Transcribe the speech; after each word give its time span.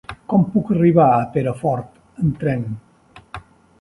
Com 0.31 0.45
puc 0.53 0.71
arribar 0.75 1.05
a 1.17 1.27
Perafort 1.35 2.23
amb 2.25 2.41
tren? 2.45 2.65